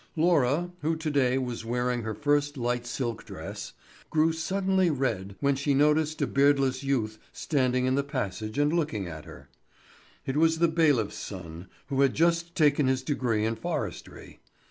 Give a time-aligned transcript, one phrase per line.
[0.15, 3.73] Laura, who to day was wearing her first light silk dress,
[4.09, 9.05] grew suddenly red when she noticed a beardless youth standing in the passage and looking
[9.05, 9.47] at her.
[10.25, 14.39] It was the bailiff's son, who had just taken his degree in forestry.